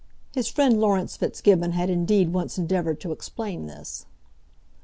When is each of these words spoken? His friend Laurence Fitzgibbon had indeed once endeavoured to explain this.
His 0.33 0.47
friend 0.47 0.79
Laurence 0.81 1.15
Fitzgibbon 1.15 1.73
had 1.73 1.87
indeed 1.91 2.33
once 2.33 2.57
endeavoured 2.57 2.99
to 3.01 3.11
explain 3.11 3.67
this. 3.67 4.07